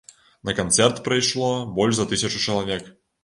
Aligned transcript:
На 0.47 0.53
канцэрт 0.59 1.01
прыйшло 1.09 1.51
больш 1.77 1.99
за 1.99 2.09
тысячу 2.13 2.41
чалавек. 2.49 2.91